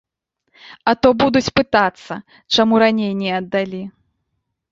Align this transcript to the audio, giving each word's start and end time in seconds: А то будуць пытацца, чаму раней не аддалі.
А 0.91 0.93
то 1.05 1.11
будуць 1.23 1.53
пытацца, 1.59 2.17
чаму 2.55 2.73
раней 2.85 3.13
не 3.21 3.29
аддалі. 3.41 3.83